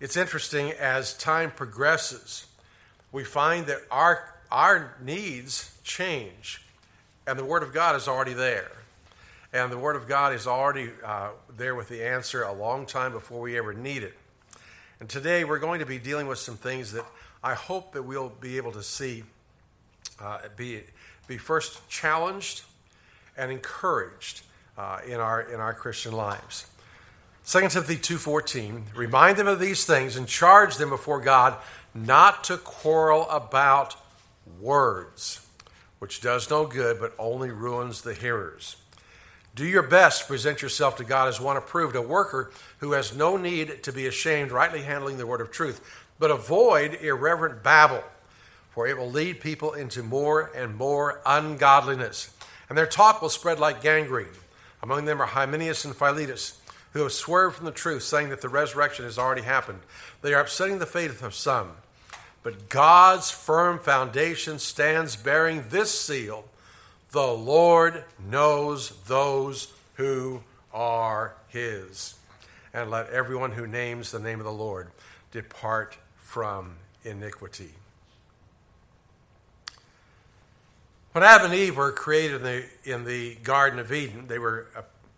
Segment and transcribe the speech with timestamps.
[0.00, 2.46] it's interesting as time progresses,
[3.12, 6.62] we find that our, our needs change,
[7.26, 8.72] and the Word of God is already there.
[9.52, 13.12] And the Word of God is already uh, there with the answer a long time
[13.12, 14.16] before we ever need it.
[15.00, 17.04] And today we're going to be dealing with some things that
[17.42, 19.24] I hope that we'll be able to see
[20.20, 20.82] uh, be,
[21.26, 22.62] be first challenged
[23.36, 24.42] and encouraged
[24.78, 26.66] uh, in, our, in our Christian lives.
[27.50, 31.56] 2 Timothy 2.14, remind them of these things and charge them before God
[31.92, 33.96] not to quarrel about
[34.60, 35.44] words,
[35.98, 38.76] which does no good but only ruins the hearers.
[39.56, 43.16] Do your best to present yourself to God as one approved, a worker who has
[43.16, 45.80] no need to be ashamed, rightly handling the word of truth.
[46.20, 48.04] But avoid irreverent babble,
[48.68, 52.30] for it will lead people into more and more ungodliness.
[52.68, 54.28] And their talk will spread like gangrene.
[54.84, 56.59] Among them are Hymenaeus and Philetus,
[56.92, 59.80] who have swerved from the truth, saying that the resurrection has already happened.
[60.22, 61.72] They are upsetting the faith of some.
[62.42, 66.44] But God's firm foundation stands bearing this seal
[67.10, 72.14] the Lord knows those who are his.
[72.72, 74.88] And let everyone who names the name of the Lord
[75.32, 77.70] depart from iniquity.
[81.12, 84.68] When Adam and Eve were created in the, in the Garden of Eden, they were,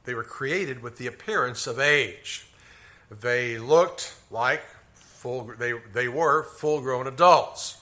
[0.05, 2.47] they were created with the appearance of age.
[3.11, 4.63] They looked like
[4.95, 7.79] full, they, they were full grown adults.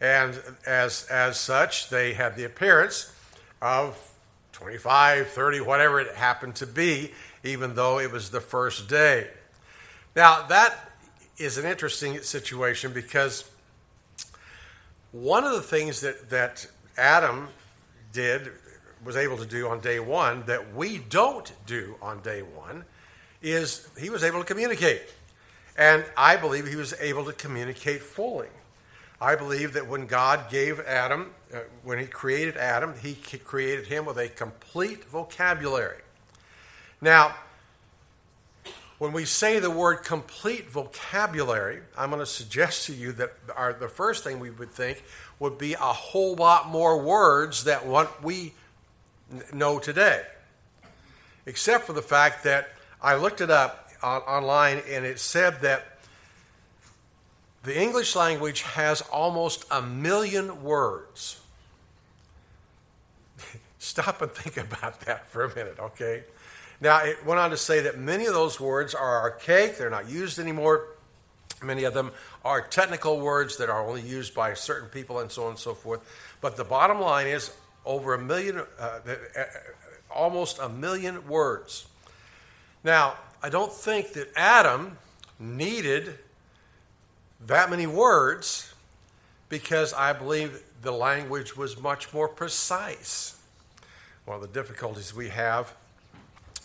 [0.00, 3.12] And as, as such, they had the appearance
[3.60, 3.98] of
[4.52, 7.12] 25, 30, whatever it happened to be,
[7.44, 9.28] even though it was the first day.
[10.16, 10.90] Now, that
[11.36, 13.48] is an interesting situation because
[15.12, 17.48] one of the things that, that Adam
[18.12, 18.50] did,
[19.04, 22.84] was able to do on day one, that we don't do on day one,
[23.42, 25.02] is he was able to communicate.
[25.76, 28.48] And I believe he was able to communicate fully.
[29.20, 34.04] I believe that when God gave Adam, uh, when he created Adam, he created him
[34.04, 36.02] with a complete vocabulary.
[37.00, 37.34] Now,
[38.98, 43.72] when we say the word complete vocabulary, I'm going to suggest to you that our,
[43.72, 45.04] the first thing we would think
[45.38, 48.54] would be a whole lot more words than what we
[49.52, 50.22] know today.
[51.46, 52.68] Except for the fact that
[53.00, 55.98] I looked it up on, online and it said that
[57.62, 61.40] the English language has almost a million words.
[63.78, 66.24] Stop and think about that for a minute, okay?
[66.80, 70.08] Now, it went on to say that many of those words are archaic, they're not
[70.08, 70.86] used anymore.
[71.60, 72.12] Many of them
[72.44, 75.74] are technical words that are only used by certain people and so on and so
[75.74, 76.00] forth.
[76.40, 77.50] But the bottom line is
[77.88, 79.44] over a million, uh, uh,
[80.10, 81.86] almost a million words.
[82.84, 84.98] Now, I don't think that Adam
[85.40, 86.18] needed
[87.46, 88.74] that many words
[89.48, 93.40] because I believe the language was much more precise.
[94.26, 95.74] One of the difficulties we have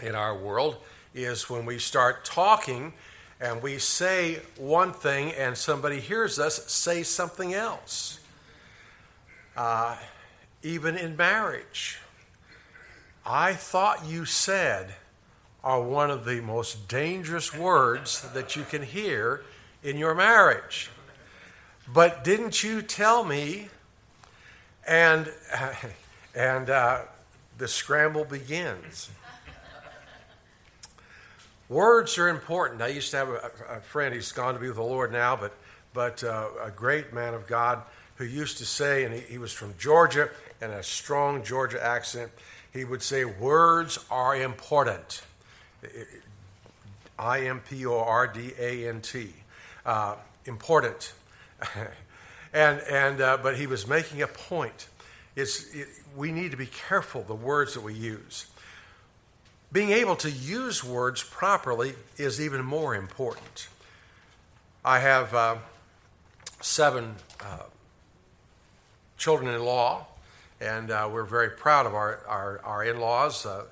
[0.02, 0.76] in our world
[1.14, 2.92] is when we start talking
[3.40, 8.20] and we say one thing and somebody hears us say something else.
[9.56, 9.96] Uh,
[10.64, 12.00] even in marriage,
[13.26, 14.96] I thought you said
[15.64, 19.44] are one of the most dangerous words that you can hear
[19.82, 20.90] in your marriage.
[21.88, 23.70] But didn't you tell me?
[24.86, 25.32] And,
[26.36, 27.02] and uh,
[27.58, 29.10] the scramble begins.
[31.70, 32.82] Words are important.
[32.82, 35.36] I used to have a, a, friend, he's gone to be with the Lord now,
[35.36, 35.54] but,
[35.94, 37.82] but uh, a great man of God
[38.18, 40.30] who used to say, and he, he was from Georgia
[40.64, 42.32] and a strong Georgia accent,
[42.72, 45.22] he would say, Words are important.
[47.20, 49.34] I M P O R D A N T
[49.86, 50.16] uh,
[50.46, 51.14] important.
[52.54, 54.88] and, and, uh, but he was making a point.
[55.36, 58.48] It's, it, we need to be careful the words that we use.
[59.72, 63.68] Being able to use words properly is even more important.
[64.86, 65.56] I have uh,
[66.62, 67.64] seven uh,
[69.18, 70.06] children in law,
[70.64, 73.46] and uh, we're very proud of our, our, our in laws.
[73.46, 73.66] Uh,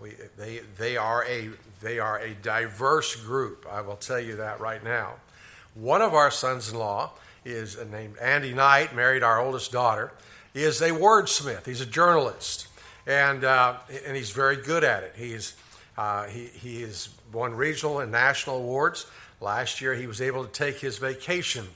[0.00, 1.50] we, they, they, are a,
[1.82, 5.14] they are a diverse group, I will tell you that right now.
[5.74, 7.12] One of our sons in law
[7.44, 10.12] is named Andy Knight, married our oldest daughter,
[10.54, 11.66] is a wordsmith.
[11.66, 12.68] He's a journalist,
[13.06, 15.14] and, uh, and he's very good at it.
[15.16, 15.54] He's,
[15.98, 19.06] uh, he, he has won regional and national awards.
[19.40, 21.66] Last year, he was able to take his vacation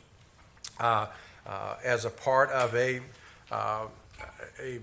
[0.78, 1.06] uh,
[1.46, 3.00] uh as a part of a,
[3.50, 3.86] uh,
[4.60, 4.80] a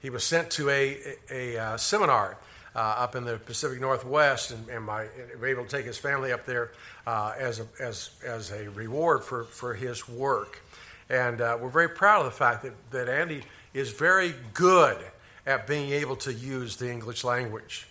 [0.00, 0.96] he was sent to a,
[1.30, 2.36] a, a uh, seminar
[2.74, 6.32] uh, up in the Pacific Northwest, and, and my and able to take his family
[6.32, 6.70] up there
[7.06, 10.62] uh, as a as as a reward for for his work.
[11.10, 13.42] And uh, we're very proud of the fact that, that Andy
[13.72, 14.98] is very good
[15.46, 17.88] at being able to use the English language.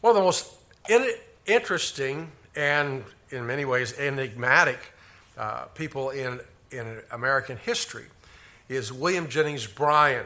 [0.00, 0.50] One of the most
[0.88, 1.14] in-
[1.44, 4.78] interesting and, in many ways, enigmatic
[5.36, 6.40] uh, people in,
[6.70, 8.06] in American history
[8.68, 10.24] is William Jennings Bryan.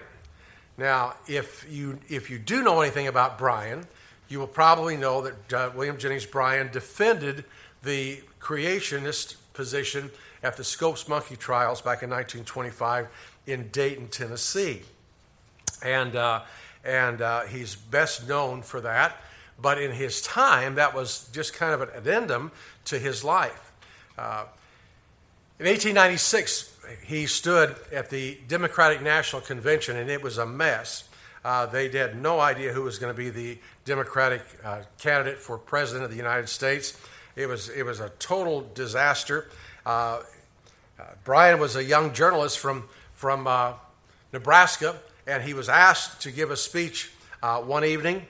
[0.77, 3.87] Now, if you, if you do know anything about Bryan,
[4.29, 7.45] you will probably know that uh, William Jennings Bryan defended
[7.83, 10.11] the creationist position
[10.43, 13.09] at the Scopes Monkey trials back in 1925
[13.47, 14.83] in Dayton, Tennessee.
[15.83, 16.43] And, uh,
[16.85, 19.17] and uh, he's best known for that.
[19.61, 22.53] But in his time, that was just kind of an addendum
[22.85, 23.73] to his life.
[24.17, 24.45] Uh,
[25.59, 31.05] in 1896, he stood at the Democratic National Convention, and it was a mess.
[31.45, 35.57] Uh, they had no idea who was going to be the Democratic uh, candidate for
[35.57, 36.99] president of the United States.
[37.37, 39.49] It was, it was a total disaster.
[39.87, 40.23] Uh,
[40.99, 43.75] uh, Bryan was a young journalist from, from uh,
[44.33, 44.97] Nebraska,
[45.27, 47.13] and he was asked to give a speech
[47.43, 48.27] uh, one evening.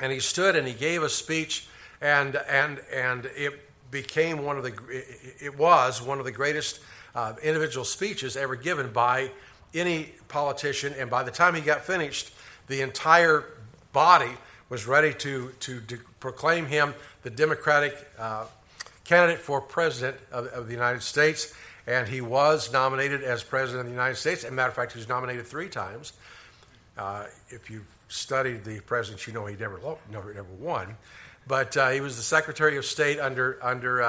[0.00, 1.66] And he stood and he gave a speech,
[2.00, 4.72] and, and, and it became one of the,
[5.40, 6.80] it was one of the greatest
[7.14, 9.30] uh, individual speeches ever given by
[9.74, 10.94] any politician.
[10.98, 12.32] And by the time he got finished,
[12.68, 13.44] the entire
[13.92, 14.30] body
[14.68, 15.82] was ready to, to,
[16.18, 16.94] proclaim him
[17.24, 18.44] the Democratic uh,
[19.04, 21.52] candidate for president of, of, the United States.
[21.86, 24.44] And he was nominated as president of the United States.
[24.44, 26.12] As a matter of fact, he was nominated three times.
[26.96, 29.80] Uh, if you studied the presidents, you know he never,
[30.10, 30.96] never, never won.
[31.46, 34.02] But uh, he was the Secretary of State under, under,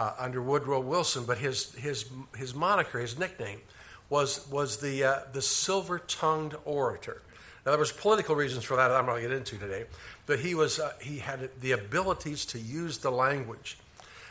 [0.00, 1.24] uh, under Woodrow Wilson.
[1.26, 3.60] But his, his, his moniker, his nickname,
[4.08, 7.20] was, was the, uh, the silver tongued orator.
[7.66, 9.84] Now, there was political reasons for that I'm not going to get into today,
[10.24, 13.76] but he, was, uh, he had the abilities to use the language.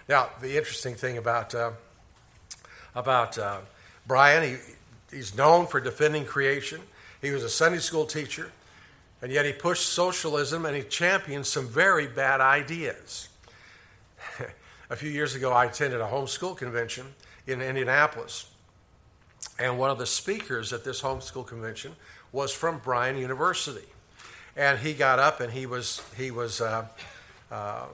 [0.09, 1.71] Now, the interesting thing about, uh,
[2.95, 3.59] about uh,
[4.07, 6.81] Bryan, he, he's known for defending creation.
[7.21, 8.51] He was a Sunday school teacher,
[9.21, 13.28] and yet he pushed socialism and he championed some very bad ideas.
[14.89, 17.05] A few years ago, I attended a homeschool convention
[17.45, 18.49] in Indianapolis,
[19.57, 21.95] and one of the speakers at this homeschool convention
[22.31, 23.87] was from Bryan University.
[24.55, 26.85] And he got up and he was, he was uh,
[27.51, 27.85] uh,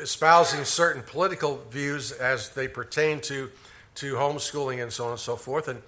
[0.00, 3.50] espousing certain political views as they pertain to,
[3.96, 5.68] to homeschooling and so on and so forth.
[5.68, 5.82] And,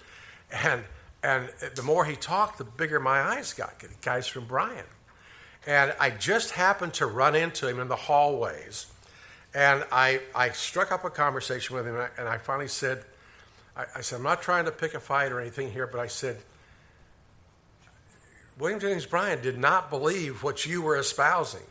[0.51, 0.85] and,
[1.23, 3.79] and the more he talked, the bigger my eyes got.
[3.79, 4.85] The guy's from Bryan.
[5.67, 8.87] And I just happened to run into him in the hallways.
[9.55, 13.05] And I, I struck up a conversation with him, and I finally said,
[13.77, 16.07] I, I said, I'm not trying to pick a fight or anything here, but I
[16.07, 16.39] said,
[18.59, 21.63] William Jennings Bryan did not believe what you were espousing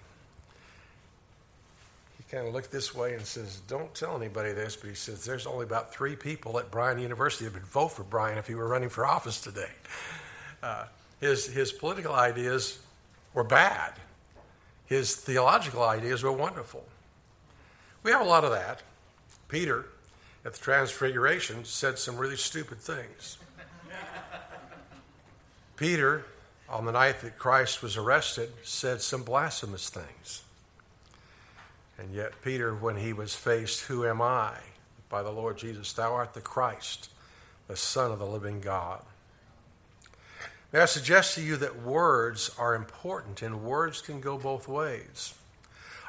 [2.18, 5.24] He kind of looked this way and says, Don't tell anybody this, but he says,
[5.24, 8.56] There's only about three people at Bryan University that would vote for Bryan if he
[8.56, 9.70] were running for office today.
[10.64, 10.86] Uh,
[11.22, 12.80] his, his political ideas
[13.34, 13.94] were bad,
[14.88, 16.84] his theological ideas were wonderful.
[18.04, 18.82] We have a lot of that.
[19.48, 19.86] Peter,
[20.46, 23.38] at the Transfiguration, said some really stupid things.
[25.76, 26.26] Peter,
[26.70, 30.44] on the night that Christ was arrested, said some blasphemous things.
[31.98, 34.54] And yet, Peter, when he was faced, Who am I?
[35.10, 37.10] by the Lord Jesus, Thou art the Christ,
[37.68, 39.02] the Son of the living God.
[40.72, 45.34] May I suggest to you that words are important, and words can go both ways.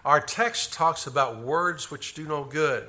[0.05, 2.87] Our text talks about words which do no good.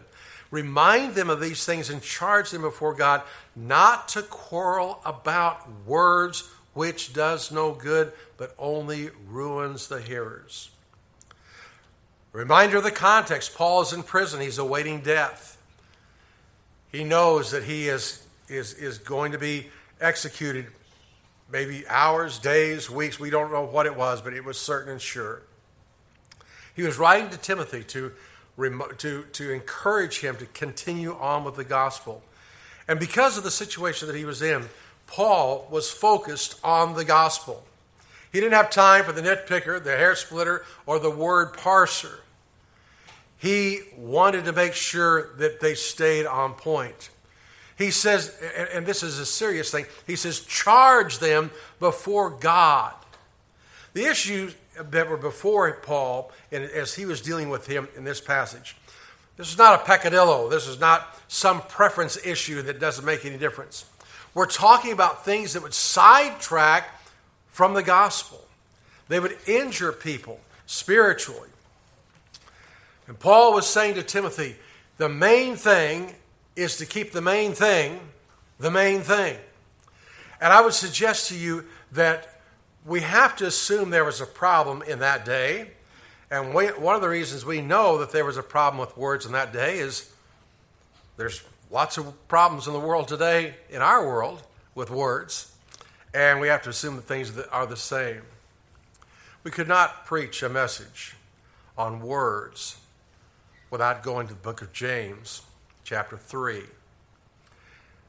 [0.49, 3.21] Remind them of these things and charge them before God
[3.55, 10.71] not to quarrel about words which does no good, but only ruins the hearers.
[12.33, 15.57] Reminder of the context Paul is in prison, he's awaiting death.
[16.91, 19.67] He knows that he is, is, is going to be
[19.99, 20.67] executed
[21.51, 23.19] maybe hours, days, weeks.
[23.19, 25.41] We don't know what it was, but it was certain and sure.
[26.75, 28.11] He was writing to Timothy to,
[28.97, 32.23] to, to encourage him to continue on with the gospel.
[32.87, 34.69] And because of the situation that he was in,
[35.07, 37.63] Paul was focused on the gospel.
[38.31, 42.19] He didn't have time for the nitpicker, the hair splitter, or the word parser.
[43.37, 47.09] He wanted to make sure that they stayed on point.
[47.77, 48.37] He says,
[48.73, 51.49] and this is a serious thing, he says, charge them
[51.79, 52.93] before God.
[53.93, 58.21] The issues that were before Paul, and as he was dealing with him in this
[58.21, 58.75] passage,
[59.37, 60.49] this is not a peccadillo.
[60.49, 63.85] This is not some preference issue that doesn't make any difference.
[64.33, 67.01] We're talking about things that would sidetrack
[67.47, 68.45] from the gospel.
[69.07, 71.49] They would injure people spiritually.
[73.07, 74.55] And Paul was saying to Timothy,
[74.97, 76.15] the main thing
[76.55, 77.99] is to keep the main thing
[78.61, 79.37] the main thing.
[80.39, 82.30] And I would suggest to you that
[82.85, 85.71] we have to assume there was a problem in that day.
[86.29, 89.25] And we, one of the reasons we know that there was a problem with words
[89.25, 90.13] in that day is
[91.17, 94.41] there's lots of problems in the world today, in our world,
[94.73, 95.51] with words.
[96.13, 98.21] And we have to assume that things are the same.
[99.43, 101.15] We could not preach a message
[101.77, 102.77] on words
[103.69, 105.41] without going to the book of James,
[105.83, 106.63] chapter 3.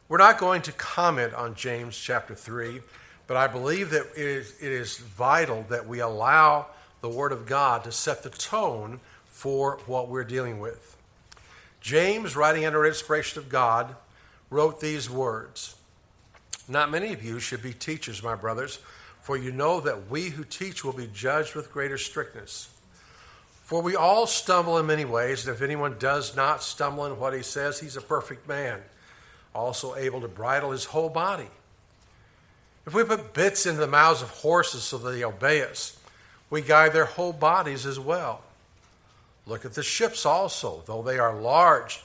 [0.08, 2.80] We're not going to comment on James chapter 3,
[3.26, 6.66] but I believe that it is, it is vital that we allow
[7.00, 10.96] the Word of God to set the tone for what we're dealing with.
[11.80, 13.96] James, writing under inspiration of God,
[14.50, 15.74] wrote these words
[16.68, 18.78] Not many of you should be teachers, my brothers,
[19.20, 22.68] for you know that we who teach will be judged with greater strictness.
[23.64, 27.32] For we all stumble in many ways, and if anyone does not stumble in what
[27.32, 28.80] he says, he's a perfect man,
[29.54, 31.48] also able to bridle his whole body.
[32.86, 35.98] If we put bits into the mouths of horses so that they obey us,
[36.50, 38.42] we guide their whole bodies as well.
[39.46, 42.02] Look at the ships also, though they are large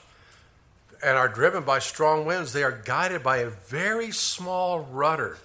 [1.04, 5.38] and are driven by strong winds, they are guided by a very small rudder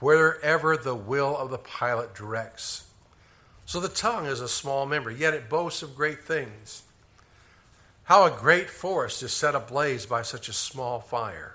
[0.00, 2.84] wherever the will of the pilot directs.
[3.66, 6.82] So the tongue is a small member, yet it boasts of great things.
[8.04, 11.54] How a great forest is set ablaze by such a small fire.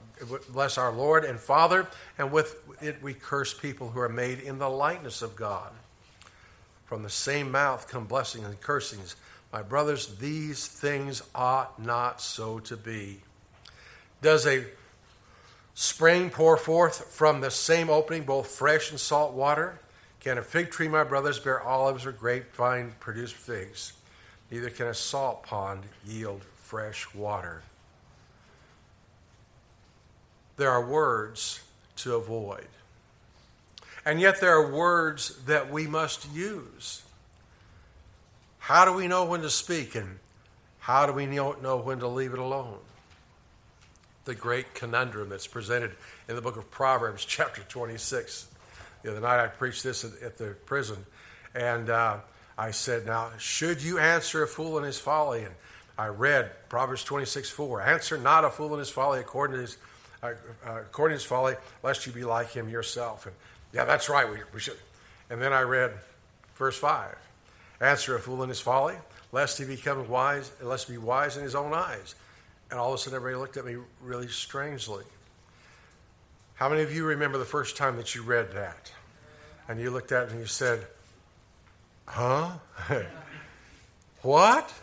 [0.51, 1.87] bless our Lord and Father,
[2.17, 5.71] and with it we curse people who are made in the likeness of God.
[6.85, 9.15] From the same mouth come blessings and cursings.
[9.53, 13.21] My brothers, these things ought not so to be.
[14.21, 14.65] Does a
[15.73, 19.79] spring pour forth from the same opening both fresh and salt water?
[20.19, 23.93] Can a fig tree, my brothers, bear olives or grapevine produce figs?
[24.51, 27.63] Neither can a salt pond yield fresh water.
[30.61, 31.59] There are words
[31.95, 32.67] to avoid.
[34.05, 37.01] And yet there are words that we must use.
[38.59, 40.19] How do we know when to speak and
[40.77, 42.77] how do we know when to leave it alone?
[44.25, 45.95] The great conundrum that's presented
[46.29, 48.45] in the book of Proverbs, chapter 26.
[49.01, 51.07] The other night I preached this at, the prison,
[51.55, 52.17] and uh,
[52.55, 55.41] I said, Now, should you answer a fool in his folly?
[55.41, 55.55] And
[55.97, 57.81] I read Proverbs 26 4.
[57.81, 59.77] Answer not a fool in his folly according to his,
[60.21, 63.25] according uh, to his folly, lest you be like him yourself.
[63.25, 63.35] And
[63.73, 64.77] yeah, that's right, we, we should.
[65.29, 65.93] And then I read
[66.55, 67.15] verse 5.
[67.79, 68.95] Answer a fool in his folly,
[69.31, 72.15] lest he become wise, lest he be wise in his own eyes.
[72.69, 75.03] And all of a sudden, everybody looked at me really strangely.
[76.55, 78.91] How many of you remember the first time that you read that?
[79.67, 80.85] And you looked at it and you said,
[82.05, 82.51] Huh?
[84.21, 84.73] what?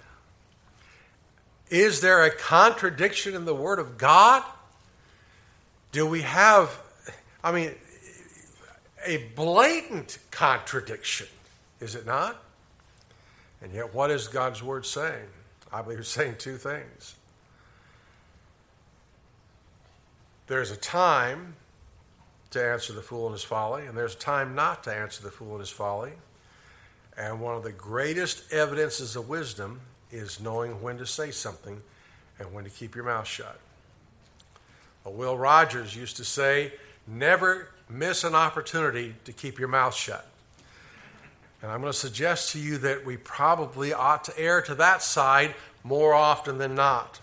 [1.71, 4.43] Is there a contradiction in the Word of God?
[5.93, 6.81] Do we have,
[7.43, 7.75] I mean,
[9.07, 11.29] a blatant contradiction,
[11.81, 12.43] is it not?
[13.63, 15.29] And yet, what is God's Word saying?
[15.73, 17.17] I believe it's saying two things.
[20.47, 21.57] There's a time
[22.51, 25.31] to answer the fool in his folly, and there's a time not to answer the
[25.31, 26.13] fool in his folly.
[27.17, 29.81] And one of the greatest evidences of wisdom
[30.11, 31.83] is knowing when to say something
[32.39, 33.59] and when to keep your mouth shut.
[35.11, 36.73] Will Rogers used to say,
[37.07, 40.27] never miss an opportunity to keep your mouth shut.
[41.63, 45.03] And I'm going to suggest to you that we probably ought to err to that
[45.03, 47.21] side more often than not.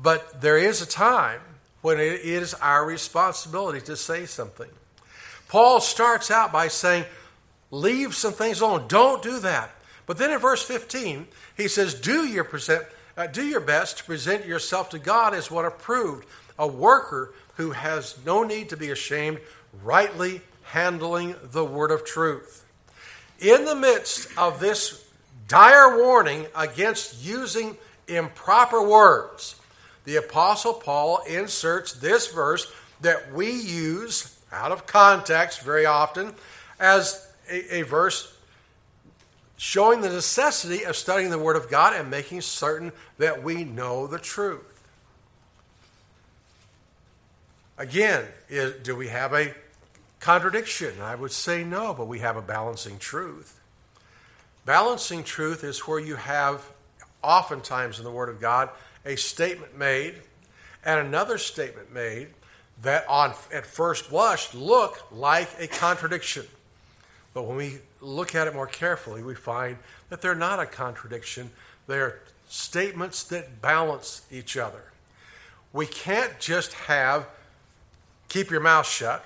[0.00, 1.40] But there is a time
[1.82, 4.70] when it is our responsibility to say something.
[5.48, 7.04] Paul starts out by saying,
[7.70, 8.86] Leave some things alone.
[8.88, 9.70] Don't do that.
[10.06, 12.84] But then in verse 15, he says, Do your, present,
[13.16, 16.26] uh, do your best to present yourself to God as what approved,
[16.58, 19.38] a worker who has no need to be ashamed,
[19.82, 22.64] rightly handling the word of truth.
[23.40, 25.04] In the midst of this
[25.46, 29.56] dire warning against using improper words,
[30.04, 36.34] the Apostle Paul inserts this verse that we use out of context very often
[36.80, 38.34] as a, a verse
[39.56, 44.06] showing the necessity of studying the Word of God and making certain that we know
[44.06, 44.67] the truth.
[47.78, 49.54] Again, is, do we have a
[50.18, 51.00] contradiction?
[51.00, 53.60] I would say no, but we have a balancing truth.
[54.66, 56.68] Balancing truth is where you have,
[57.22, 58.68] oftentimes in the Word of God,
[59.06, 60.16] a statement made
[60.84, 62.28] and another statement made
[62.82, 66.46] that, on at first blush, look like a contradiction.
[67.34, 71.50] But when we look at it more carefully, we find that they're not a contradiction.
[71.86, 74.82] They're statements that balance each other.
[75.72, 77.26] We can't just have
[78.28, 79.24] keep your mouth shut,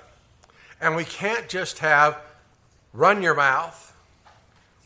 [0.81, 2.19] and we can't just have
[2.93, 3.95] run your mouth.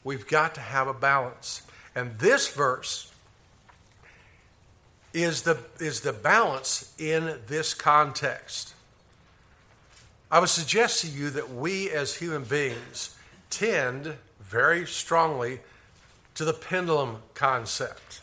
[0.04, 1.64] We've got to have a balance.
[1.96, 3.12] And this verse
[5.14, 8.74] is the, is the balance in this context.
[10.30, 13.16] I would suggest to you that we as human beings
[13.50, 15.60] tend very strongly
[16.36, 18.22] to the pendulum concept.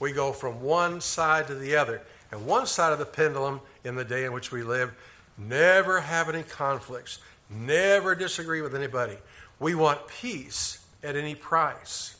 [0.00, 2.02] We go from one side to the other.
[2.32, 4.94] And one side of the pendulum in the day in which we live
[5.38, 7.18] never have any conflicts,
[7.48, 9.16] never disagree with anybody.
[9.58, 12.16] We want peace at any price.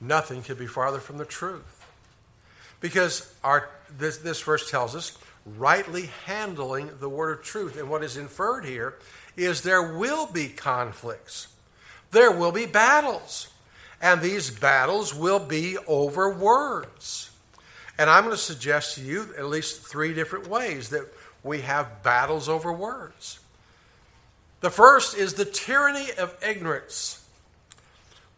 [0.00, 1.86] Nothing could be farther from the truth.
[2.80, 7.78] Because our, this, this verse tells us rightly handling the word of truth.
[7.78, 8.94] And what is inferred here
[9.36, 11.48] is there will be conflicts,
[12.10, 13.48] there will be battles,
[14.02, 17.29] and these battles will be over words.
[18.00, 21.06] And I'm going to suggest to you at least three different ways that
[21.44, 23.40] we have battles over words.
[24.62, 27.22] The first is the tyranny of ignorance.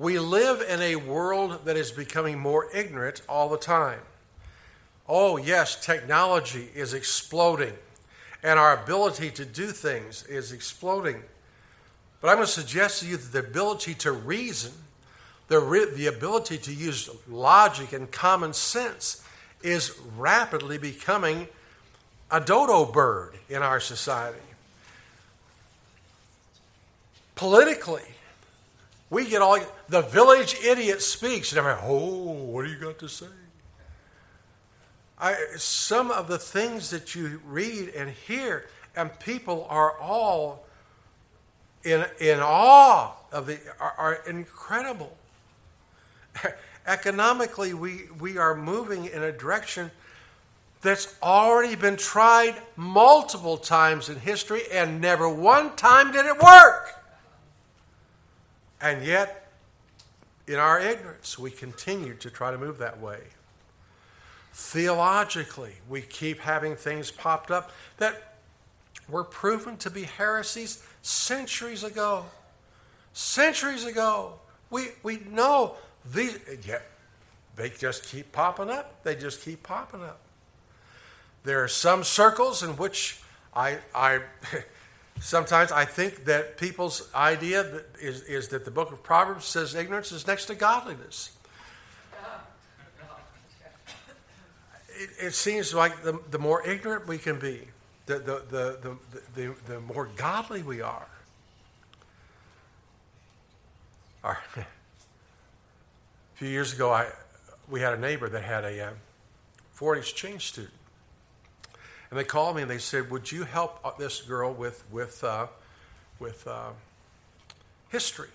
[0.01, 4.01] We live in a world that is becoming more ignorant all the time.
[5.09, 7.75] Oh, yes, technology is exploding,
[8.43, 11.23] and our ability to do things is exploding.
[12.21, 14.73] But I'm going to suggest to you that the ability to reason,
[15.47, 19.23] the, re- the ability to use logic and common sense
[19.63, 21.49] is rapidly becoming
[22.31, 24.39] a dodo bird in our society.
[27.35, 28.03] Politically,
[29.11, 32.99] we get all the village idiot speaks, and I'm like, oh, what do you got
[33.01, 33.27] to say?
[35.19, 40.67] I, some of the things that you read and hear, and people are all
[41.85, 45.17] in, in awe of the are, are incredible.
[46.87, 49.91] Economically, we, we are moving in a direction
[50.81, 57.05] that's already been tried multiple times in history, and never one time did it work.
[58.81, 59.53] And yet,
[60.49, 63.21] in our ignorance, we continue to try to move that way.
[64.53, 68.35] Theologically, we keep having things popped up that
[69.09, 72.27] were proven to be heresies centuries ago.
[73.13, 74.35] Centuries ago.
[74.69, 76.83] We, we know these, yet
[77.57, 79.03] they just keep popping up.
[79.05, 80.21] They just keep popping up.
[81.45, 83.21] There are some circles in which
[83.55, 84.21] I, I
[85.21, 90.13] sometimes I think that people's idea is, is that the book of Proverbs says ignorance
[90.13, 91.31] is next to godliness.
[94.89, 97.69] it, it seems like the, the more ignorant we can be,
[98.07, 98.97] the, the, the, the,
[99.35, 101.07] the, the more godly we are.
[104.25, 104.65] Our, a
[106.43, 107.07] few years ago, I,
[107.71, 108.91] we had a neighbor that had a uh,
[109.71, 110.75] foreign exchange student.
[112.11, 115.47] And they called me and they said, Would you help this girl with, with, uh,
[116.19, 116.71] with uh,
[117.91, 118.31] history?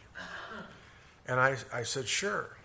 [1.28, 2.56] And I, I said, Sure.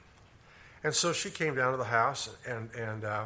[0.85, 3.25] And so she came down to the house and, and uh,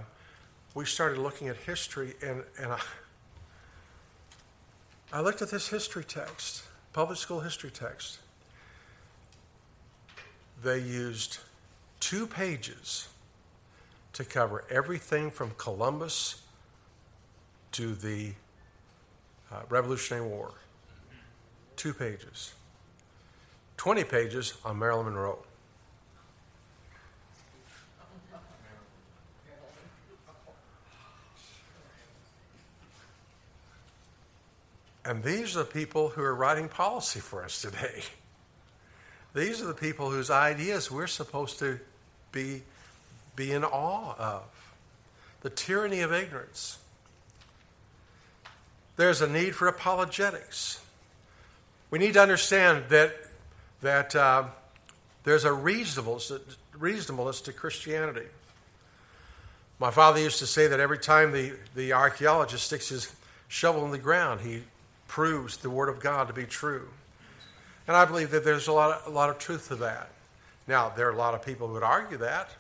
[0.75, 2.81] we started looking at history, and, and I,
[5.13, 6.63] I looked at this history text,
[6.95, 8.21] public school history text.
[10.63, 11.41] They used
[12.07, 13.09] two pages
[14.13, 16.41] to cover everything from Columbus
[17.73, 18.31] to the
[19.51, 20.53] uh, Revolutionary War.
[21.75, 22.53] Two pages.
[23.77, 25.41] 20 pages on Marilyn Monroe.
[35.05, 38.05] And these are the people who are writing policy for us today.
[39.35, 41.81] These are the people whose ideas we're supposed to
[42.37, 42.63] be,
[43.35, 44.43] be in awe of.
[45.41, 46.79] The tyranny of ignorance.
[48.97, 50.85] There's a need for apologetics.
[51.91, 53.15] We need to understand that,
[53.81, 54.45] that uh,
[55.25, 56.31] there's a reasonableness,
[56.79, 58.27] reasonableness to Christianity.
[59.79, 63.15] My father used to say that every time the, the archaeologist sticks his
[63.49, 64.63] shovel in the ground, he
[65.09, 66.89] proves the Word of God to be true.
[67.87, 70.11] And I believe that there's a lot of, a lot of truth to that.
[70.67, 72.51] Now, there are a lot of people who would argue that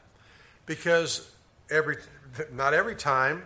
[0.64, 1.30] because
[1.70, 1.96] every,
[2.52, 3.42] not every time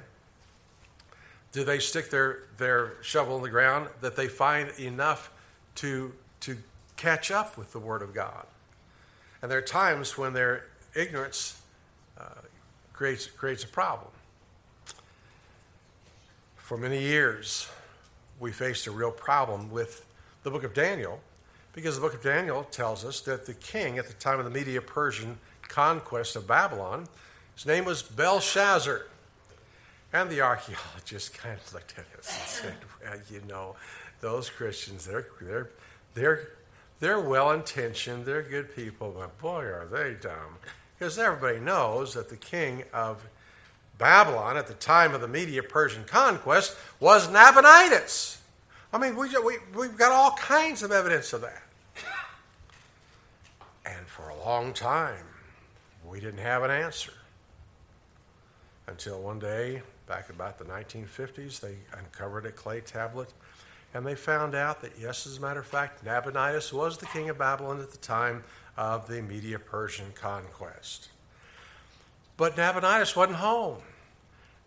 [1.52, 5.30] do they stick their, their shovel in the ground that they find enough
[5.76, 6.56] to, to
[6.96, 8.46] catch up with the Word of God.
[9.42, 11.60] And there are times when their ignorance
[12.18, 12.24] uh,
[12.92, 14.10] creates, creates a problem.
[16.56, 17.68] For many years,
[18.38, 20.06] we faced a real problem with
[20.42, 21.20] the book of Daniel
[21.72, 24.50] because the book of Daniel tells us that the king at the time of the
[24.50, 27.06] Media Persian conquest of Babylon,
[27.54, 29.06] his name was Belshazzar.
[30.12, 33.76] And the archaeologists kind of looked at us and said, well, you know,
[34.20, 35.70] those Christians, they're, they're,
[36.14, 36.48] they're,
[36.98, 40.58] they're well intentioned, they're good people, but boy, are they dumb.
[40.98, 43.24] Because everybody knows that the king of
[43.96, 48.39] Babylon at the time of the Media Persian conquest was Nabonidus.
[48.92, 51.62] I mean, we, we, we've got all kinds of evidence of that.
[53.86, 55.24] And for a long time,
[56.04, 57.12] we didn't have an answer.
[58.86, 63.32] Until one day, back about the 1950s, they uncovered a clay tablet
[63.94, 67.28] and they found out that, yes, as a matter of fact, Nabonidus was the king
[67.28, 68.44] of Babylon at the time
[68.76, 71.08] of the Media Persian conquest.
[72.36, 73.78] But Nabonidus wasn't home.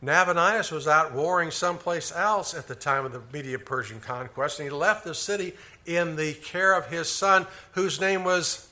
[0.04, 4.68] Nabonidus was out warring someplace else at the time of the Media Persian conquest, and
[4.68, 5.54] he left the city
[5.86, 8.68] in the care of his son, whose name was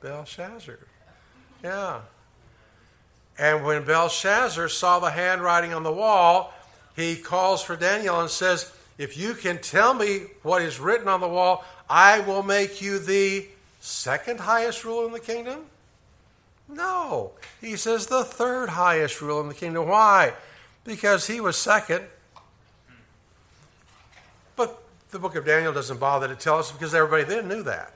[0.00, 0.78] Belshazzar.
[1.62, 2.00] Yeah.
[3.38, 6.54] And when Belshazzar saw the handwriting on the wall,
[6.96, 11.20] he calls for Daniel and says, If you can tell me what is written on
[11.20, 13.46] the wall, I will make you the
[13.80, 15.66] second highest ruler in the kingdom.
[16.68, 17.32] No.
[17.60, 19.88] He says the third highest ruler in the kingdom.
[19.88, 20.34] Why?
[20.84, 22.04] Because he was second.
[24.56, 27.94] But the book of Daniel doesn't bother to tell us because everybody then knew that.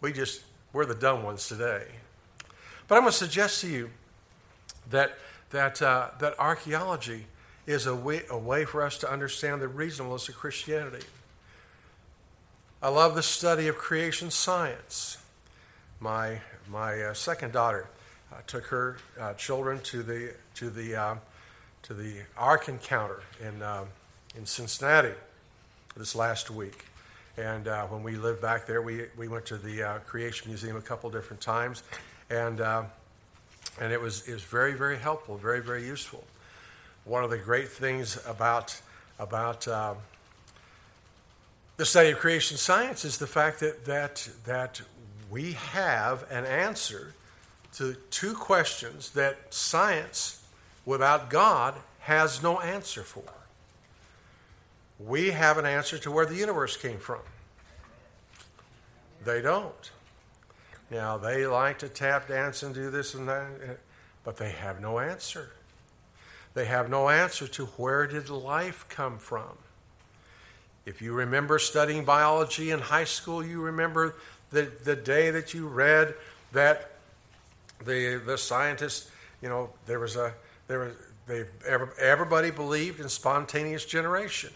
[0.00, 1.86] We just, we're the dumb ones today.
[2.88, 3.90] But I'm going to suggest to you
[4.90, 5.16] that,
[5.50, 7.26] that, uh, that archaeology
[7.66, 11.06] is a way, a way for us to understand the reasonableness of Christianity.
[12.82, 15.18] I love the study of creation science.
[16.00, 17.88] My my uh, second daughter
[18.32, 21.14] uh, took her uh, children to the to the uh,
[21.82, 23.88] to the Ark Encounter in um,
[24.36, 25.14] in Cincinnati
[25.96, 26.86] this last week.
[27.36, 30.76] And uh, when we lived back there, we, we went to the uh, Creation Museum
[30.76, 31.82] a couple different times,
[32.28, 32.60] and
[33.80, 36.24] and it was it was very very helpful, very very useful.
[37.04, 38.80] One of the great things about
[39.18, 39.96] about um,
[41.76, 44.80] the study of creation science is the fact that that that
[45.32, 47.14] we have an answer
[47.72, 50.44] to two questions that science
[50.84, 53.32] without God has no answer for.
[54.98, 57.20] We have an answer to where the universe came from.
[59.24, 59.90] They don't.
[60.90, 63.72] Now, they like to tap dance and do this and that, eh,
[64.24, 65.52] but they have no answer.
[66.52, 69.56] They have no answer to where did life come from.
[70.84, 74.16] If you remember studying biology in high school, you remember
[74.52, 76.14] the, the day that you read
[76.52, 76.92] that
[77.84, 79.10] the, the scientists,
[79.40, 80.32] you know, there was a,
[80.68, 80.92] there was,
[81.26, 81.44] they,
[81.98, 84.50] everybody believed in spontaneous generation.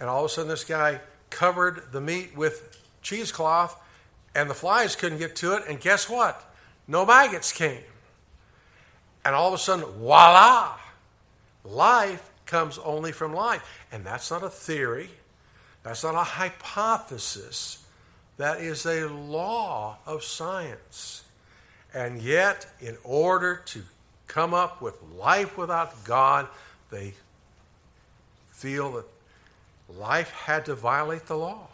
[0.00, 3.76] And all of a sudden, this guy covered the meat with cheesecloth,
[4.34, 5.64] and the flies couldn't get to it.
[5.68, 6.44] And guess what?
[6.86, 7.82] No maggots came.
[9.24, 10.76] And all of a sudden, voila!
[11.64, 13.86] Life comes only from life.
[13.92, 15.10] And that's not a theory,
[15.82, 17.84] that's not a hypothesis.
[18.38, 21.24] That is a law of science.
[21.92, 23.82] And yet, in order to
[24.28, 26.46] come up with life without God,
[26.90, 27.14] they
[28.52, 29.04] feel that
[29.88, 31.66] life had to violate the law.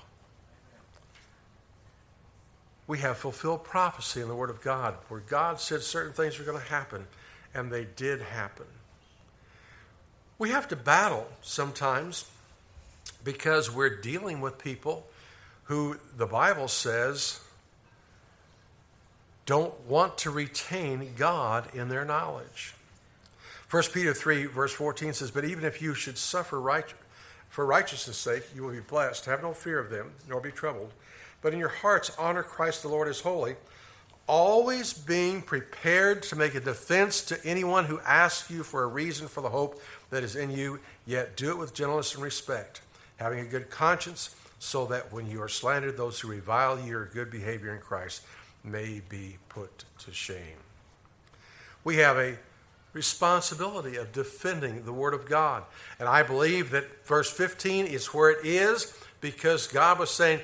[2.87, 6.45] We have fulfilled prophecy in the Word of God where God said certain things were
[6.45, 7.07] going to happen,
[7.55, 8.67] and they did happen.
[10.39, 12.31] We have to battle sometimes
[13.23, 15.07] because we're dealing with people
[15.65, 17.41] who the Bible says
[19.47, 22.75] don't want to retain God in their knowledge.
[23.71, 26.87] 1 Peter 3, verse 14 says, But even if you should suffer right,
[27.49, 29.27] for righteousness' sake, you will be blessed.
[29.27, 30.93] Have no fear of them, nor be troubled.
[31.43, 33.57] But in your hearts, honor Christ the Lord as holy,
[34.27, 39.29] always being prepared to make a defense to anyone who asks you for a reason
[39.29, 42.81] for the hope that is in you, yet do it with gentleness and respect,
[43.19, 47.31] having a good conscience so that when you are slandered, those who revile your good
[47.31, 48.23] behavior in Christ
[48.65, 50.57] may be put to shame.
[51.85, 52.39] We have a
[52.95, 55.65] responsibility of defending the Word of God.
[55.99, 60.41] And I believe that verse 15 is where it is because God was saying,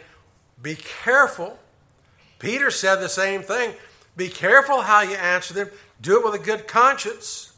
[0.62, 1.58] be careful.
[2.38, 3.72] Peter said the same thing.
[4.18, 5.70] Be careful how you answer them.
[6.02, 7.54] Do it with a good conscience.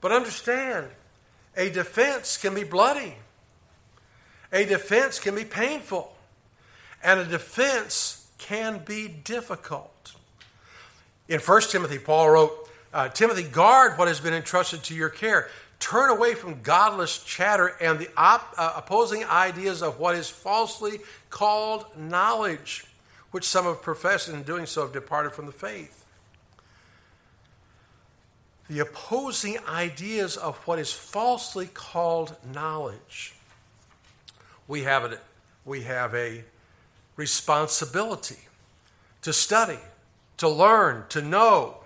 [0.00, 0.86] But understand,
[1.56, 3.16] a defense can be bloody.
[4.52, 6.12] A defense can be painful.
[7.02, 10.14] And a defense can be difficult.
[11.28, 15.48] In 1 Timothy, Paul wrote, uh, Timothy, guard what has been entrusted to your care.
[15.78, 20.98] Turn away from godless chatter and the op- uh, opposing ideas of what is falsely
[21.30, 22.84] called knowledge,
[23.30, 26.04] which some have professed and in doing so have departed from the faith.
[28.68, 33.34] The opposing ideas of what is falsely called knowledge.
[34.70, 35.18] We have, a,
[35.64, 36.44] we have a
[37.16, 38.38] responsibility
[39.22, 39.80] to study,
[40.36, 41.78] to learn, to know.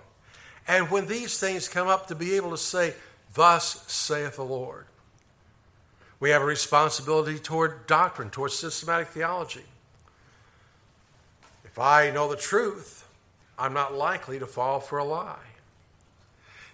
[0.67, 2.93] And when these things come up, to be able to say,
[3.33, 4.85] Thus saith the Lord.
[6.19, 9.65] We have a responsibility toward doctrine, toward systematic theology.
[11.63, 13.03] If I know the truth,
[13.57, 15.39] I'm not likely to fall for a lie.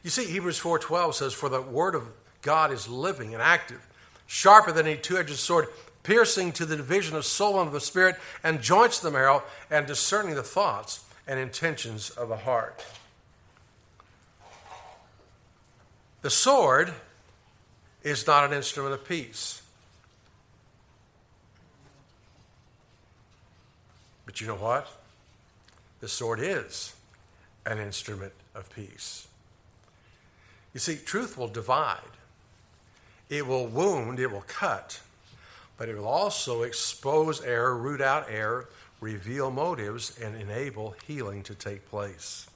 [0.03, 2.09] You see, Hebrews 4:12 says, "For the word of
[2.41, 3.87] God is living and active,
[4.27, 5.69] sharper than any two-edged sword,
[6.03, 9.43] piercing to the division of soul and of the spirit, and joints of the marrow,
[9.69, 12.83] and discerning the thoughts and intentions of the heart."
[16.21, 16.93] The sword
[18.03, 19.61] is not an instrument of peace.
[24.25, 24.87] But you know what?
[25.99, 26.93] The sword is
[27.65, 29.27] an instrument of peace.
[30.73, 32.17] You see, truth will divide,
[33.29, 35.01] it will wound, it will cut,
[35.77, 41.55] but it will also expose error, root out error, reveal motives, and enable healing to
[41.55, 42.47] take place.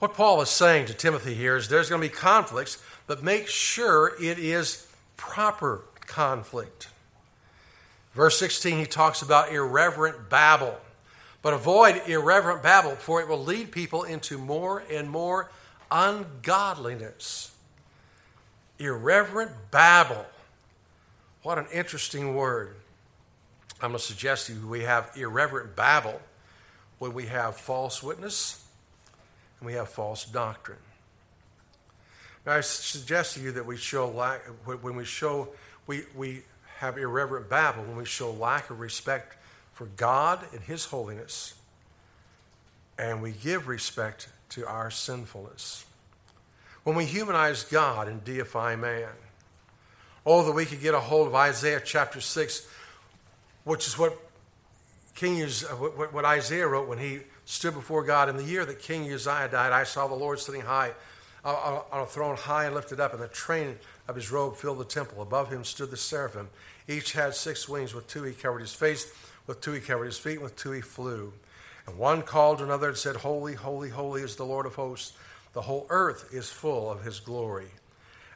[0.00, 3.48] What Paul is saying to Timothy here is there's going to be conflicts, but make
[3.48, 6.88] sure it is proper conflict.
[8.14, 10.78] Verse 16, he talks about irreverent babble.
[11.42, 15.50] But avoid irreverent babble, for it will lead people into more and more
[15.90, 17.52] ungodliness.
[18.78, 20.26] Irreverent babble.
[21.44, 22.74] What an interesting word.
[23.74, 26.18] I'm going to suggest to you we have irreverent babble
[26.98, 28.64] when we have false witness
[29.60, 30.78] and we have false doctrine.
[32.46, 35.50] Now, I suggest to you that we show lack, when we show,
[35.86, 36.44] we, we
[36.78, 39.36] have irreverent babble, when we show lack of respect
[39.74, 41.52] for God and His holiness,
[42.98, 45.84] and we give respect to our sinfulness.
[46.84, 49.10] When we humanize God and deify man.
[50.26, 52.66] Oh, that we could get a hold of Isaiah chapter 6,
[53.64, 54.18] which is what
[55.14, 58.28] King uh, what Isaiah wrote when he stood before God.
[58.28, 60.92] In the year that King Uzziah died, I saw the Lord sitting high
[61.44, 63.76] uh, on a throne high and lifted up, and the train
[64.08, 65.22] of his robe filled the temple.
[65.22, 66.48] Above him stood the seraphim.
[66.88, 67.94] Each had six wings.
[67.94, 69.12] With two he covered his face,
[69.46, 71.32] with two he covered his feet, and with two he flew.
[71.86, 75.16] And one called to another and said, Holy, holy, holy is the Lord of hosts.
[75.52, 77.68] The whole earth is full of his glory.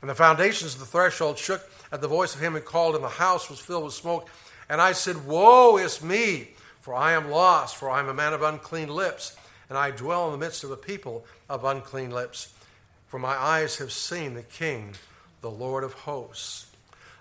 [0.00, 3.04] And the foundations of the threshold shook at the voice of him who called, and
[3.04, 4.28] the house was filled with smoke.
[4.68, 6.50] And I said, Woe is me!
[6.80, 9.37] For I am lost, for I am a man of unclean lips,
[9.68, 12.54] and I dwell in the midst of a people of unclean lips.
[13.08, 14.94] For my eyes have seen the King,
[15.40, 16.66] the Lord of hosts.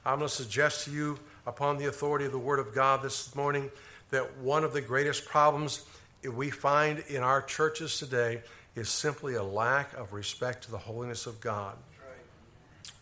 [0.06, 3.36] I'm going to suggest to you, upon the authority of the Word of God this
[3.36, 3.72] morning,
[4.12, 5.86] that one of the greatest problems
[6.24, 8.42] we find in our churches today
[8.76, 11.76] is simply a lack of respect to the holiness of God.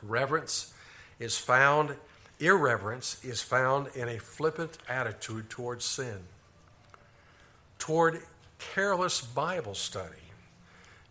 [0.02, 0.74] Reverence
[1.20, 1.96] is found,
[2.40, 6.20] irreverence is found in a flippant attitude towards sin
[7.86, 8.20] toward
[8.58, 10.10] careless Bible study.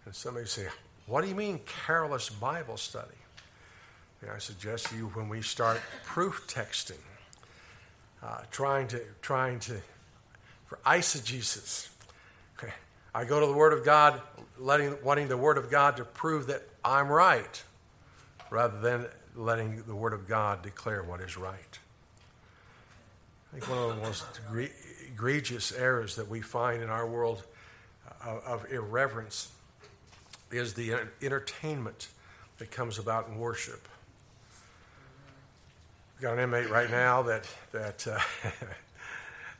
[0.05, 0.67] And somebody say,
[1.07, 3.15] What do you mean careless Bible study?
[4.21, 7.01] And I suggest to you when we start proof texting,
[8.23, 9.77] uh, trying to trying to
[10.67, 11.89] for eisegesis.
[12.59, 12.73] Okay.
[13.15, 14.21] I go to the Word of God,
[14.59, 17.63] letting wanting the Word of God to prove that I'm right,
[18.51, 21.79] rather than letting the Word of God declare what is right.
[23.53, 24.25] I think one of the most
[25.09, 27.45] egregious errors that we find in our world
[28.25, 29.53] of, of irreverence
[30.51, 32.09] is the entertainment
[32.59, 33.89] that comes about in worship.
[36.15, 38.19] We've got an inmate right now that that uh,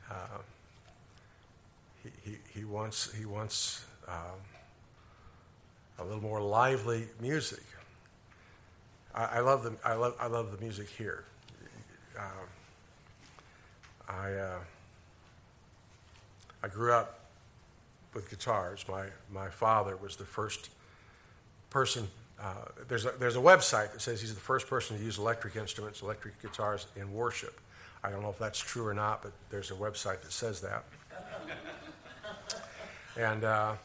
[0.09, 0.13] uh,
[2.03, 4.39] he, he, he wants he wants um,
[5.99, 7.63] a little more lively music.
[9.15, 11.23] I, I, love the I love I love the music here.
[12.17, 12.47] Um,
[14.07, 14.33] I.
[14.33, 14.59] Uh,
[16.65, 17.19] I grew up
[18.15, 18.85] with guitars.
[18.89, 20.71] My, my father was the first
[21.69, 22.07] person
[22.39, 22.53] uh,
[22.87, 26.01] there's, a, there's a website that says he's the first person to use electric instruments,
[26.01, 27.59] electric guitars in worship.
[28.03, 30.83] I don't know if that's true or not, but there's a website that says that.
[33.17, 33.75] and, uh,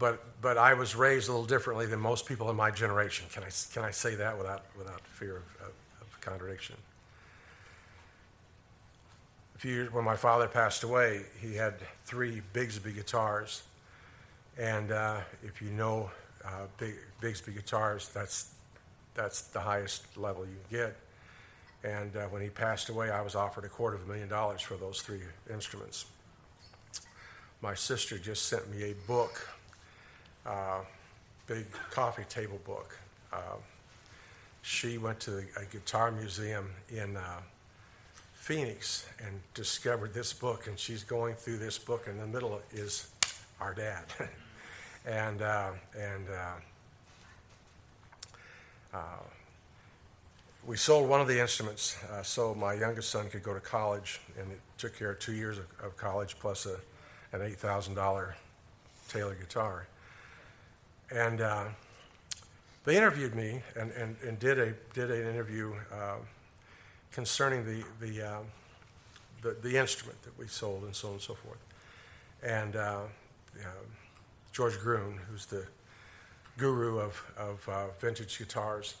[0.00, 3.26] but, but I was raised a little differently than most people in my generation.
[3.32, 6.74] Can I, can I say that without, without fear of, of, of contradiction?
[9.54, 11.74] A few years, when my father passed away, he had
[12.06, 13.62] three Bigsby guitars.
[14.58, 16.10] And uh, if you know
[16.46, 18.52] uh, Big, Bigsby guitars, that's,
[19.14, 20.96] that's the highest level you can get.
[21.84, 24.62] And uh, when he passed away, I was offered a quarter of a million dollars
[24.62, 25.20] for those three
[25.52, 26.06] instruments.
[27.60, 29.46] My sister just sent me a book,
[30.46, 30.80] uh,
[31.46, 32.98] big coffee table book.
[33.32, 33.56] Uh,
[34.62, 37.40] she went to a guitar museum in uh,
[38.34, 42.06] Phoenix and discovered this book, and she's going through this book.
[42.08, 43.10] In the middle is
[43.60, 44.04] our dad,
[45.06, 46.26] and uh, and
[48.92, 48.98] uh,
[50.66, 54.20] we sold one of the instruments uh, so my youngest son could go to college,
[54.38, 56.76] and it took care of two years of, of college plus a,
[57.32, 58.36] an eight thousand dollar
[59.08, 59.86] Taylor guitar.
[61.12, 61.64] And uh,
[62.84, 66.16] they interviewed me and, and, and did a did an interview uh,
[67.12, 68.38] concerning the the, uh,
[69.42, 71.58] the, the instrument that we sold and so on and so forth.
[72.42, 73.00] And uh,
[74.52, 75.66] George Gruhn, who's the
[76.56, 78.94] guru of of uh, vintage guitars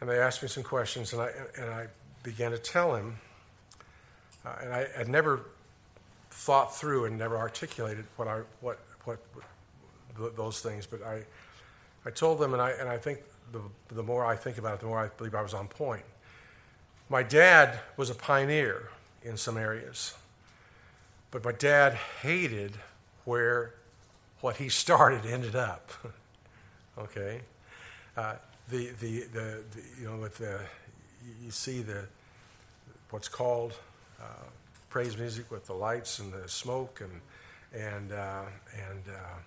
[0.00, 1.86] and they asked me some questions, and I, and I
[2.22, 3.18] began to tell him,
[4.44, 5.40] uh, and I had never
[6.30, 9.18] thought through and never articulated what, I, what, what,
[10.18, 11.22] what those things, but I,
[12.04, 13.20] I told them, and I, and I think
[13.52, 16.04] the, the more I think about it, the more I believe I was on point.
[17.08, 18.88] My dad was a pioneer
[19.22, 20.14] in some areas,
[21.30, 22.72] but my dad hated
[23.24, 23.74] where
[24.40, 25.90] what he started ended up.
[26.98, 27.40] okay?
[28.16, 28.34] Uh,
[28.68, 30.60] the, the, the, the, you know, with the,
[31.44, 32.04] you see the,
[33.10, 33.74] what's called
[34.20, 34.46] uh,
[34.88, 38.42] praise music with the lights and the smoke and, and, uh,
[38.90, 39.38] and uh,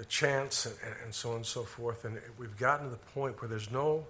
[0.00, 2.06] the chants and, and, so on and so forth.
[2.06, 4.06] And we've gotten to the point where there's no,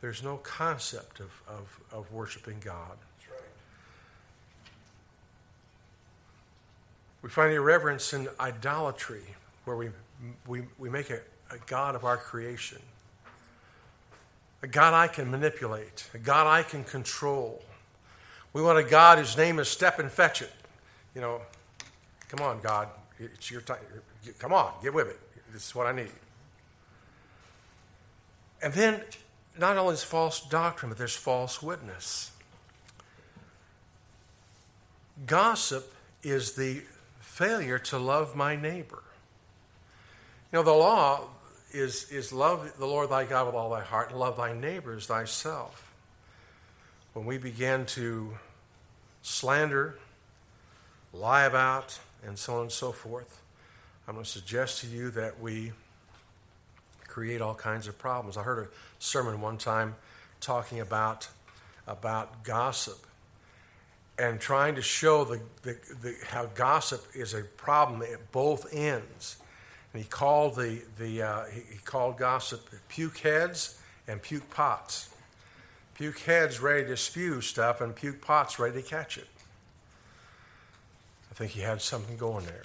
[0.00, 2.98] there's no concept of, of, of worshiping God.
[7.22, 9.22] We find irreverence in idolatry,
[9.66, 9.90] where we,
[10.48, 11.20] we, we make a,
[11.52, 12.80] a God of our creation
[14.62, 17.62] a God I can manipulate, a God I can control.
[18.52, 20.52] We want a God whose name is step and fetch it.
[21.14, 21.40] You know,
[22.28, 22.88] come on, God,
[23.20, 23.78] it's your time.
[24.38, 25.20] Come on, get with it.
[25.52, 26.10] This is what I need.
[28.62, 29.00] And then,
[29.58, 32.32] not only is false doctrine, but there's false witness.
[35.26, 36.82] Gossip is the
[37.20, 39.02] failure to love my neighbor.
[40.52, 41.28] You know, the law,
[41.72, 45.06] is, is love the Lord thy God with all thy heart and love thy neighbors
[45.06, 45.92] thyself.
[47.12, 48.36] When we begin to
[49.22, 49.98] slander,
[51.12, 53.40] lie about, and so on and so forth,
[54.06, 55.72] I'm going to suggest to you that we
[57.06, 58.36] create all kinds of problems.
[58.36, 59.96] I heard a sermon one time
[60.40, 61.28] talking about,
[61.86, 63.06] about gossip
[64.18, 69.36] and trying to show the, the, the, how gossip is a problem at both ends.
[69.92, 75.08] And he called the, the uh, he, he called gossip puke heads and puke pots.
[75.94, 79.26] Puke heads ready to spew stuff, and puke pots ready to catch it.
[81.30, 82.62] I think he had something going there.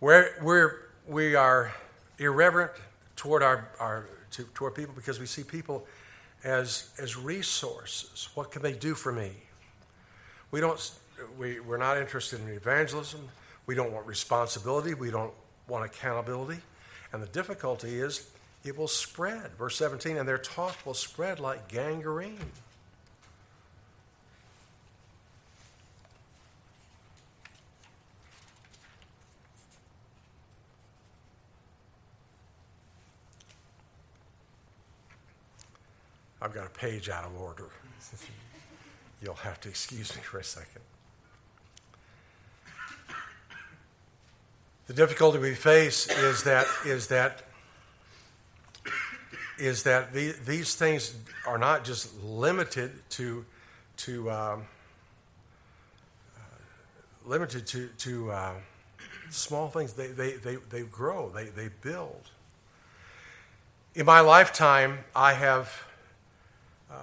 [0.00, 1.72] We're, we're, we are
[2.18, 2.72] irreverent
[3.16, 5.86] toward, our, our, to, toward people because we see people
[6.44, 8.28] as, as resources.
[8.34, 9.32] What can they do for me?
[10.50, 10.80] We don't,
[11.38, 13.28] we, we're not interested in evangelism.
[13.66, 14.94] We don't want responsibility.
[14.94, 15.32] We don't
[15.66, 16.60] want accountability.
[17.12, 18.30] And the difficulty is
[18.64, 19.50] it will spread.
[19.58, 22.38] Verse 17, and their talk will spread like gangrene.
[36.40, 37.68] I've got a page out of order.
[39.22, 40.82] You'll have to excuse me for a second.
[44.86, 47.42] The difficulty we face is that is that
[49.58, 51.14] is that the, these things
[51.46, 53.44] are not just limited to
[53.98, 54.64] to um,
[56.36, 56.40] uh,
[57.26, 58.54] limited to to uh,
[59.30, 59.92] small things.
[59.92, 61.28] They, they they they grow.
[61.28, 62.30] They they build.
[63.94, 65.84] In my lifetime, I have.
[66.90, 66.94] Uh,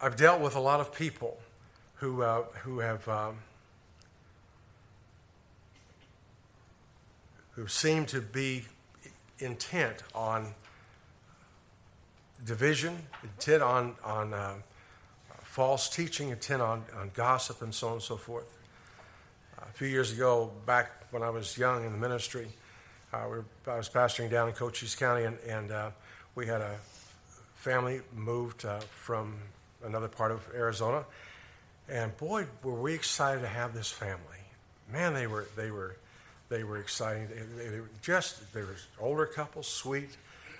[0.00, 1.38] I've dealt with a lot of people
[1.94, 3.38] who, uh, who have um,
[7.52, 8.64] who seemed to be
[9.38, 10.54] intent on
[12.44, 14.54] division, intent on, on uh,
[15.42, 18.50] false teaching, intent on, on gossip, and so on and so forth.
[19.62, 22.48] A few years ago, back when I was young in the ministry,
[23.14, 25.90] uh, we were, I was pastoring down in Cochise County, and, and uh,
[26.34, 26.76] we had a
[27.54, 29.36] family moved uh, from
[29.84, 31.04] another part of Arizona.
[31.88, 34.18] And boy, were we excited to have this family.
[34.90, 35.96] Man, they were, they were,
[36.48, 37.28] they were exciting.
[37.56, 40.16] They, they were just, they were older couple, sweet,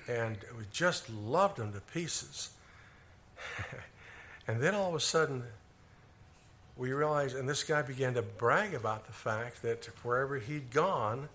[0.09, 2.51] and we just loved them to pieces.
[4.47, 5.43] and then all of a sudden,
[6.77, 11.29] we realized, and this guy began to brag about the fact that wherever he'd gone,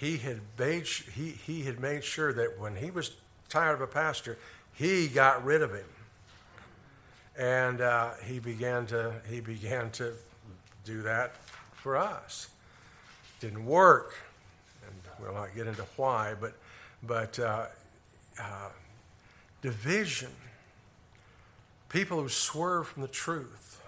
[0.00, 3.16] he had made, he, he had made sure that when he was
[3.50, 4.38] tired of a pastor,
[4.72, 5.84] he got rid of him.
[7.38, 10.12] And uh, he began to he began to
[10.84, 11.36] do that
[11.74, 12.48] for us.
[13.40, 14.14] Didn't work,
[14.84, 16.54] and we'll not get into why, but
[17.02, 17.66] but uh,
[18.38, 18.68] uh,
[19.62, 20.32] division,
[21.88, 23.80] people who swerve from the truth.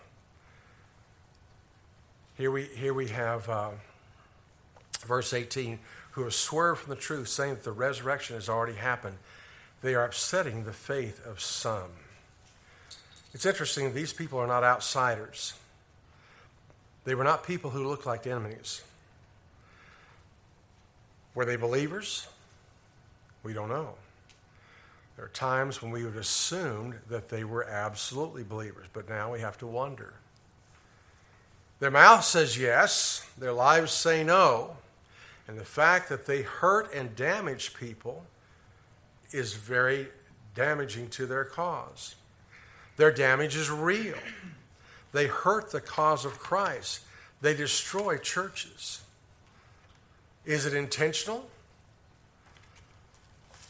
[2.39, 3.71] Here we here we have uh,
[5.07, 5.79] verse eighteen,
[6.13, 9.17] who have swerved from the truth, saying that the resurrection has already happened.
[9.83, 11.91] They are upsetting the faith of some.
[13.35, 15.55] It's interesting, these people are not outsiders.
[17.05, 18.83] They were not people who looked like enemies.
[21.35, 22.29] Were they believers?
[23.43, 23.95] We don't know.
[25.17, 29.41] There are times when we would assume that they were absolutely believers, but now we
[29.41, 30.15] have to wonder.
[31.81, 34.77] Their mouth says yes, their lives say no,
[35.49, 38.25] and the fact that they hurt and damage people
[39.33, 40.09] is very
[40.55, 42.15] damaging to their cause.
[42.97, 44.19] Their damage is real.
[45.13, 47.01] They hurt the cause of Christ.
[47.41, 49.03] They destroy churches.
[50.45, 51.49] Is it intentional?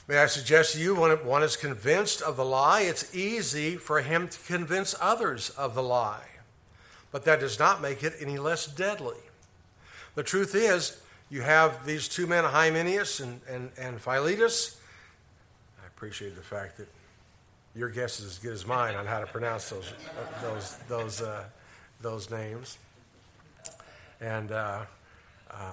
[0.09, 4.03] May I suggest to you, when one is convinced of the lie, it's easy for
[4.03, 6.27] him to convince others of the lie.
[7.13, 9.17] But that does not make it any less deadly.
[10.15, 11.01] The truth is,
[11.33, 14.79] you have these two men, Hymenaeus and, and, and Philetus,
[15.83, 16.89] I appreciate the fact that
[17.75, 19.95] your guess is as good as mine on how to pronounce those
[20.43, 21.45] those those uh,
[22.03, 22.77] those names.
[24.21, 24.81] And uh,
[25.51, 25.73] uh,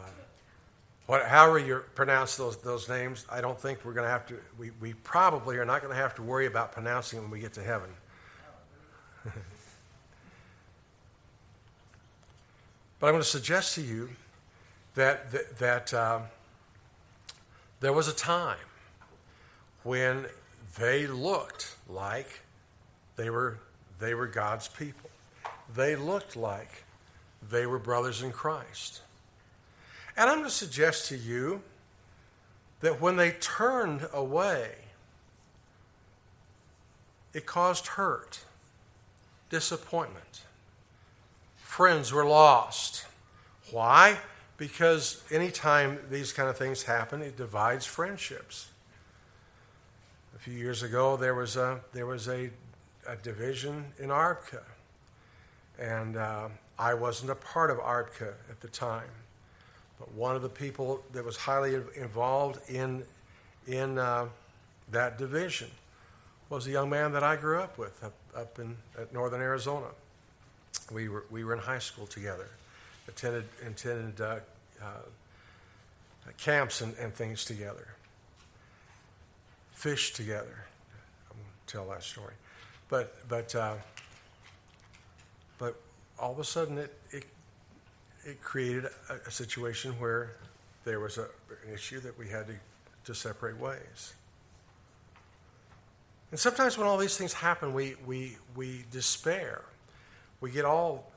[1.09, 4.39] however you pronounce those those names, I don't think we're going to have to.
[4.57, 7.41] We, we probably are not going to have to worry about pronouncing them when we
[7.41, 7.89] get to heaven.
[12.97, 14.09] but I'm going to suggest to you
[14.99, 16.19] that that, that uh,
[17.79, 18.57] there was a time
[19.83, 20.25] when
[20.77, 22.41] they looked like
[23.15, 23.59] they were,
[23.99, 25.09] they were God's people.
[25.73, 26.83] They looked like
[27.49, 29.01] they were brothers in Christ.
[30.17, 31.61] And I'm going to suggest to you
[32.81, 34.71] that when they turned away,
[37.33, 38.41] it caused hurt,
[39.49, 40.41] disappointment.
[41.57, 43.05] Friends were lost.
[43.71, 44.17] Why?
[44.59, 48.67] Because anytime these kind of things happen, it divides friendships.
[50.35, 52.51] A few years ago, there was a, there was a,
[53.07, 54.61] a division in ARBCA.
[55.79, 59.09] And uh, I wasn't a part of ARBCA at the time.
[59.97, 63.03] But one of the people that was highly involved in,
[63.65, 64.27] in uh,
[64.91, 65.69] that division
[66.49, 69.87] was a young man that I grew up with up, up in at northern Arizona.
[70.91, 72.49] We were, we were in high school together,
[73.09, 74.39] attended, attended uh,
[74.81, 74.85] uh
[76.37, 77.95] camps and, and things together
[79.79, 80.65] fish together.
[81.31, 82.33] I won't tell that story.
[82.89, 83.75] But, but, uh,
[85.57, 85.79] but
[86.19, 87.23] all of a sudden it, it,
[88.25, 90.35] it created a, a situation where
[90.83, 91.27] there was a,
[91.65, 92.55] an issue that we had to,
[93.05, 94.15] to separate ways.
[96.31, 99.61] And sometimes when all these things happen, we, we, we despair.
[100.41, 101.09] We get all,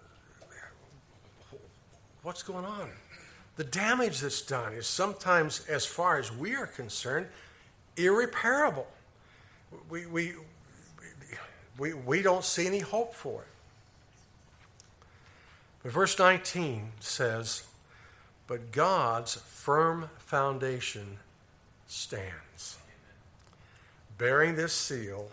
[2.22, 2.88] what's going on?
[3.56, 7.26] The damage that's done is sometimes, as far as we are concerned,
[7.96, 8.86] irreparable.
[9.90, 10.32] We, we,
[11.78, 13.48] we, we don't see any hope for it.
[15.82, 17.64] But verse 19 says,
[18.46, 21.18] But God's firm foundation
[21.86, 22.78] stands.
[24.16, 25.28] Bearing this seal,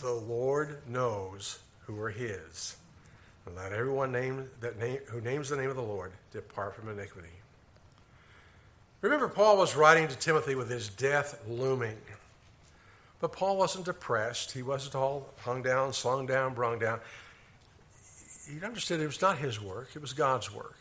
[0.00, 2.76] the Lord knows who are his.
[3.54, 7.28] Let everyone name that name, who names the name of the Lord depart from iniquity.
[9.00, 11.98] Remember, Paul was writing to Timothy with his death looming.
[13.20, 14.52] But Paul wasn't depressed.
[14.52, 17.00] He wasn't all hung down, slung down, brung down.
[18.48, 20.78] He understood it was not his work, it was God's work.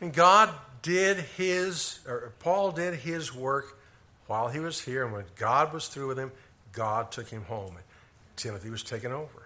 [0.00, 0.50] And God
[0.82, 3.78] did his, or Paul did his work
[4.26, 5.04] while he was here.
[5.04, 6.32] And when God was through with him,
[6.72, 7.76] God took him home.
[7.76, 7.84] And
[8.36, 9.41] Timothy was taken over.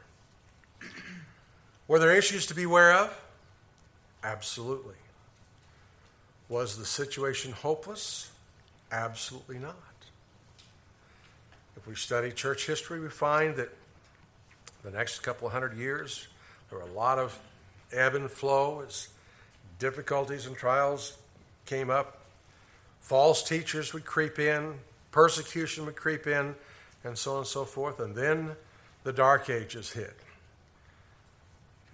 [1.88, 3.16] Were there issues to be aware of?
[4.24, 4.94] Absolutely.
[6.48, 8.30] Was the situation hopeless?
[8.90, 9.74] Absolutely not.
[11.76, 13.68] If we study church history, we find that
[14.82, 16.26] the next couple hundred years,
[16.70, 17.38] there were a lot of
[17.92, 19.08] ebb and flow as
[19.78, 21.16] difficulties and trials
[21.66, 22.22] came up.
[23.00, 24.74] False teachers would creep in,
[25.12, 26.54] persecution would creep in,
[27.04, 28.00] and so on and so forth.
[28.00, 28.56] And then
[29.04, 30.16] the Dark Ages hit.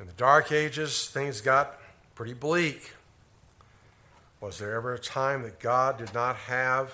[0.03, 1.79] In the Dark Ages, things got
[2.17, 2.95] pretty bleak.
[4.41, 6.93] Was there ever a time that God did not have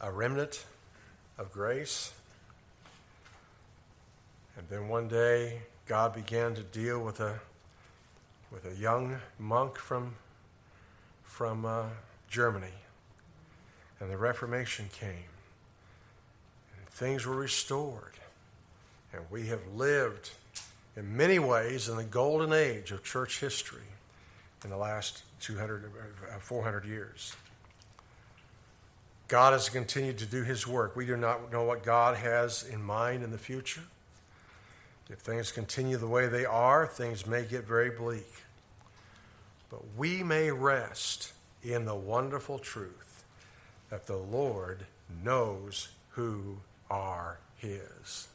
[0.00, 0.64] a remnant
[1.36, 2.14] of grace?
[4.56, 7.38] And then one day, God began to deal with a,
[8.50, 10.14] with a young monk from,
[11.22, 11.84] from uh,
[12.30, 12.72] Germany.
[14.00, 15.28] And the Reformation came.
[16.78, 18.12] And things were restored.
[19.12, 20.30] And we have lived
[20.96, 23.80] in many ways in the golden age of church history
[24.64, 25.84] in the last 200,
[26.34, 27.34] uh, 400 years.
[29.28, 30.94] God has continued to do his work.
[30.94, 33.82] We do not know what God has in mind in the future.
[35.08, 38.30] If things continue the way they are, things may get very bleak.
[39.70, 41.32] But we may rest
[41.62, 43.24] in the wonderful truth
[43.90, 44.86] that the Lord
[45.24, 46.58] knows who
[46.90, 48.28] are his.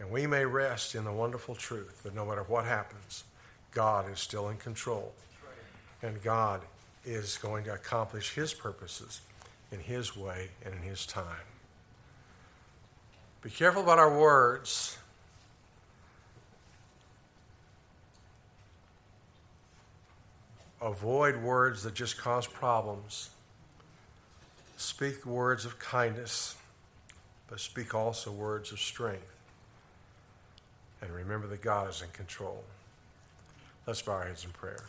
[0.00, 3.24] And we may rest in the wonderful truth that no matter what happens,
[3.72, 5.12] God is still in control.
[6.02, 6.62] And God
[7.04, 9.20] is going to accomplish His purposes
[9.72, 11.46] in His way and in His time.
[13.42, 14.98] Be careful about our words.
[20.80, 23.30] Avoid words that just cause problems.
[24.76, 26.54] Speak words of kindness,
[27.48, 29.37] but speak also words of strength.
[31.00, 32.64] And remember that God is in control.
[33.86, 34.84] Let's bow our heads in prayer.